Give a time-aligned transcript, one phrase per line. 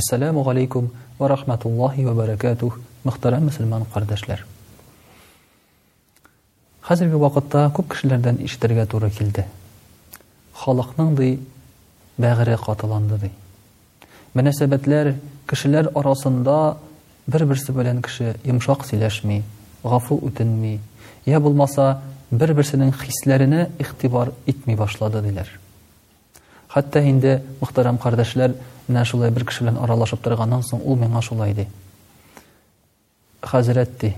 [0.00, 2.78] Ассаламу алейкум ва рахматуллахи ва баракатух.
[3.04, 4.46] Мөхтәрәм мөселман кардәшләр.
[6.88, 9.44] Хәзерге вакытта күп кешеләрдән ишетергә туры килде.
[10.62, 11.28] Халыкның ди
[12.16, 13.30] бәгыре катыланды ди.
[14.34, 15.12] Мөнәсәбәтләр
[15.52, 16.56] кешеләр арасында
[17.28, 19.42] бер-берсе белән кеше йомшак сөйләшми,
[19.84, 20.78] гафу үтенми,
[21.26, 25.48] я булмаса бер-берсенең хисләренә ихтибар итми башлады диләр.
[26.70, 28.52] Хатта инде мұхтарам қардашылар
[28.94, 31.64] нәшулай бір кішілен аралашып тұрғаннан сон ол мен ашулайды.
[33.42, 34.12] Хазіретті,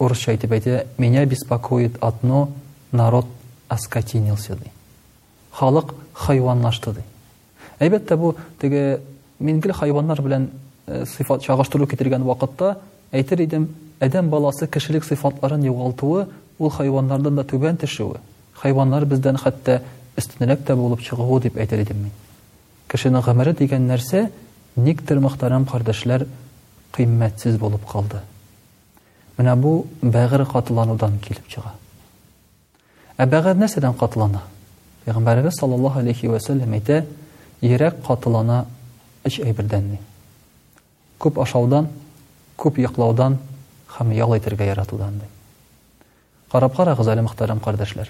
[0.00, 2.48] орыс шайтып айты, «Меня беспокоит атно
[2.92, 3.26] народ
[3.68, 4.72] аскатинелсе» дей.
[5.52, 5.92] Халық
[6.24, 6.94] хайуанлашты
[7.80, 8.84] Әйбәттә Айбетті бұ, тегі,
[9.40, 10.48] менгіл хайуанлар білен
[10.86, 12.78] э, сифат шағаштыру кетірген вақытта,
[13.10, 13.68] әйтер едім,
[14.00, 16.28] әдем баласы кешелек сифатларын еуалтуы,
[16.58, 18.20] ол хайуанлардың да төбен тішуы.
[18.54, 19.82] Хайуанлар бізден қатты
[20.16, 22.12] өстенлек тә булып чыгыу дип әйтер идем мин.
[22.88, 24.28] Кешенең гымыры дигән нәрсә
[24.76, 26.26] никтер мохтарам кардәшләр
[26.94, 28.20] кыйммәтсез булып калды.
[29.38, 31.72] Менә бу бәгыр катыланудан килеп чыга.
[33.18, 34.42] Ә бәгыр нәрсәдән катылана?
[35.04, 37.04] Пәйгамбәрәгә саллаллаһу алейхи ва саллям әйтә:
[37.60, 38.66] "Йөрәк катылана
[39.24, 39.98] эч әйбердән ни.
[41.18, 41.88] Күп ашаудан,
[42.56, 43.38] күп яклаудан
[43.98, 45.26] һәм ялайтырга яратылган ди.
[46.50, 48.08] Карап-карагыз әле мохтарам кардәшләр.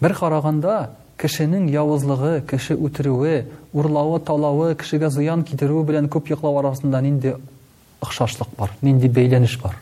[0.00, 0.74] Бер қарағанда
[1.18, 3.40] кешенің яуызлығы, кеше өтіруі,
[3.74, 7.32] ұрлауы, талауы, кешегі зыян кетіруі білен көп еқлау арасында нинди
[8.06, 9.74] ұқшашлық бар, нинди бейленіш бар.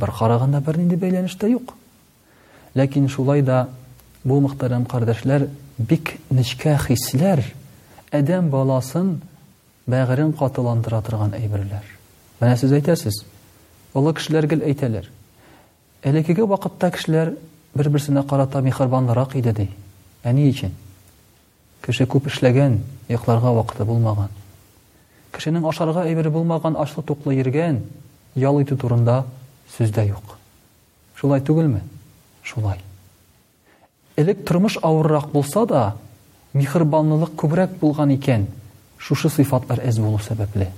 [0.00, 1.72] Бір қарағанда бір ненде бейленіш де ек.
[2.76, 3.62] Лекін шулайда
[4.28, 5.46] бұл мұқтарам қардашылар
[5.80, 7.40] бик нишке хиселер
[8.12, 9.16] адам баласын
[9.90, 11.86] бәғірін қатыландыратырған әйберләр.
[12.42, 13.22] Мәне сіз әйтесіз,
[13.96, 15.08] олы кішілергіл әйтелер.
[16.06, 17.34] Әлекеге бақытта кішілер
[17.76, 19.68] бер-берсенә карата михырбанлырак иде ди
[20.24, 20.72] ә ни өчен
[21.82, 24.28] кеше күп эшләгән йокларга вакыты булмаган
[25.32, 27.80] кешенең ашарга әйбере булмаган ашлы туклы йөргән
[28.34, 29.24] ял турында
[29.78, 30.34] сүз дә юк
[31.14, 31.80] шулай түгелме
[32.42, 32.82] шулай
[34.16, 35.94] элек тормыш авыррак булса да
[36.54, 38.48] михырбанлылык күбрәк булган икән
[38.98, 40.72] шушы сыйфатлар әз булу сәбәпле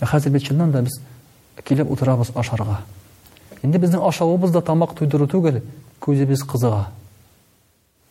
[0.00, 0.50] хәзер бит
[0.82, 1.00] без
[1.64, 2.80] килеп утырабыз ашарга
[3.62, 5.58] Инде безнең ашавыбыз да тамак туйдыру түгел,
[6.00, 6.88] күзе кызыга.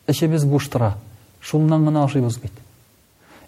[0.06, 0.96] Эше буштыра.
[1.40, 2.52] Шуннан гына ашыйбыз бит.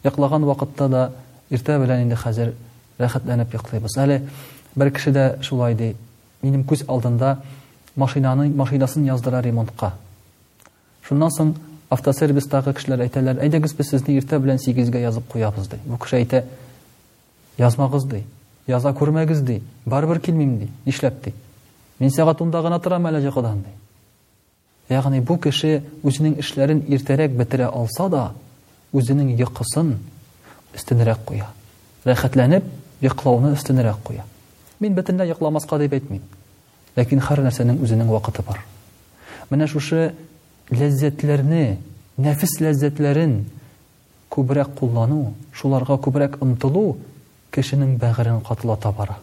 [0.02, 1.12] Яклаган вакытта да
[1.50, 2.54] иртә белән инде хәзер
[2.98, 3.96] рәхәтләнеп яклыйбыз.
[3.98, 4.22] Әле
[4.74, 5.94] бер кеше дә шулай ди.
[6.42, 7.36] Минем күз алдында
[7.96, 9.92] машинаның машинасын яздыра ремонтка.
[11.06, 11.54] Шуннан соң
[11.90, 15.76] автосервис кешеләр әйтәләр, "Әйдә без сезне иртә белән 8 язып куябыз" ди.
[15.84, 16.44] Бу кеше әйтә,
[17.58, 18.24] "Язмагыз" ди.
[18.66, 19.62] Яза күрмәгез ди.
[19.86, 20.68] Барбер килмим ди.
[20.84, 21.34] Нишләп ди?
[22.02, 25.68] мен саған онда ғана тұрамын әлі жақадан дейді яғни бұл кеше
[26.02, 28.22] өзінің ішлерін ертерек бітіре алса да
[28.92, 29.92] өзінің ұйқысын
[30.74, 31.52] үстінірек қоя
[32.04, 32.66] Рәхәтләнеп
[33.06, 34.26] ұйқылауына үстінірек қоя
[34.82, 38.58] мен бүтіндей ұйқламасқа деп айтмаймын ләкин һәр нәрсенің өзінің уақыты бар
[39.54, 40.08] міне шушы
[40.74, 41.66] ләззәтләрне
[42.18, 43.38] нәфис ләззәтләрін
[44.34, 46.96] көбірек қолдану шуларға көбірек ынтылу
[47.54, 49.20] кешенең бәғерен қатылата бара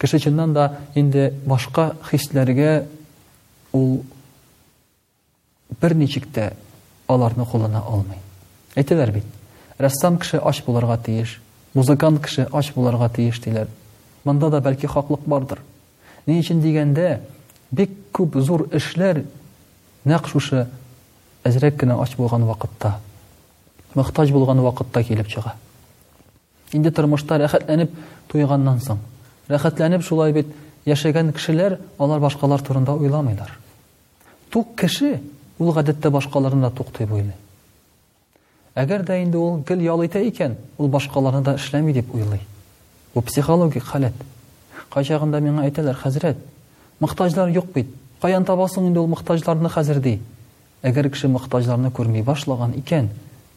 [0.00, 2.86] кеше чыннан да инде башка хисләргә
[3.72, 4.00] ул
[5.80, 5.94] бір
[6.34, 6.54] тә
[7.06, 8.16] аларны кулына алмый
[8.76, 9.24] әйтәләр бит
[9.78, 11.38] рәссам кеше ач буларга тиеш
[11.74, 13.68] музыкант кеше ач буларга тиеш диләр
[14.24, 15.60] монда да бәлки хаклык бардыр
[16.26, 17.20] ни өчен дигәндә
[17.70, 19.20] бик күп зур эшләр
[20.08, 20.66] нәкъ шушы
[21.44, 22.96] әзрәк ач булган вакытта
[23.94, 25.54] мохтаҗ булган вакытта килеп чыга
[26.72, 27.92] инде тормышта рәхәтләнеп
[28.28, 28.98] туйганнан соң
[29.50, 30.50] Рәхәтләнеп шулай бит
[30.88, 33.50] яшәгән кешеләр, алар башкалар турында уйламыйлар.
[34.50, 35.18] Тук кеше
[35.58, 37.08] ул гадәттә башкаларына да туктый
[38.80, 42.38] Әгәр дә инде ул гел ял итә икән, ул башкаларны да эшләми дип уйлый.
[43.14, 44.14] Бу психологик халәт.
[44.94, 46.38] Кайчагында мин әйтәләр, хәзрәт,
[47.00, 47.90] мохтаҗлар юк бит.
[48.22, 50.14] Каян табасың инде ул мохтаҗларны хәзер ди.
[50.86, 53.10] Әгәр кеше мохтаҗларны күрми башлаган икән,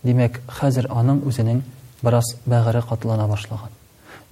[0.03, 1.61] димәк, хәзер аның үзенең
[2.01, 3.69] бераз бәгъри катлана башлаган.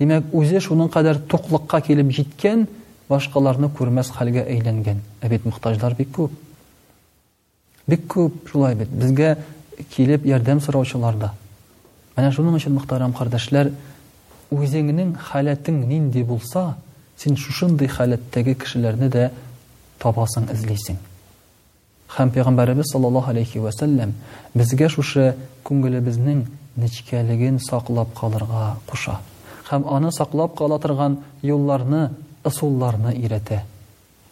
[0.01, 2.63] Димәк, үзе шуның кадәр туклыкка килеп җиткән,
[3.11, 5.03] башкаларны күрмәс хәлгә әйләнгән.
[5.21, 6.31] Әбит мохтаҗлар бик күп.
[7.85, 8.89] Бик күп шулай бит.
[8.89, 9.37] Безгә
[10.31, 11.15] ярдәм сораучылар
[12.17, 13.69] Менә шуның өчен мохтарам кардәшләр,
[14.51, 16.75] үзеңнең халәтең нинди булса,
[17.17, 19.29] син шушындый халәттәге кешеләрне дә
[20.01, 20.97] табасың, эзлисең.
[22.17, 24.11] Хәм пәйгамбәрбез саллаллаһу алейхи ва сәллям
[24.53, 25.31] безгә шушы
[25.63, 26.43] күңелебезнең
[26.75, 29.21] нечкәлеген сақлап калырга куша
[29.71, 31.15] һәм аны сақлап кала торган
[31.47, 32.09] юлларны,
[32.43, 33.61] ысулларны өйрәтә.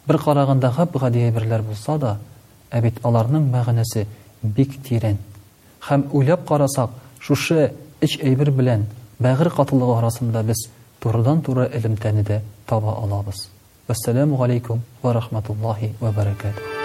[0.06, 2.16] Бер карагында гап-гади әйберләр булса да,
[2.70, 4.06] әбит аларның мәгънәсе
[4.42, 5.16] бик тирән.
[5.88, 6.90] Һәм уйлап карасак,
[7.20, 7.70] шушы
[8.02, 8.84] ич әйбер белән
[9.22, 10.66] бәгыр катылыгы арасында без
[11.00, 13.48] турыдан-туры элемтәне дә таба алабыз.
[13.88, 16.79] Ассаламу алейкум ва рахматуллаһи ва баракатуһ.